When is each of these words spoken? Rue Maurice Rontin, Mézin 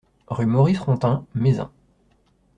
Rue 0.29 0.47
Maurice 0.47 0.79
Rontin, 0.79 1.27
Mézin 1.35 1.69